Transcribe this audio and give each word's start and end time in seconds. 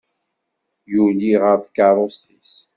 Yuli 0.93 1.31
ɣer 1.41 1.57
tkeṛṛust-is. 1.65 2.51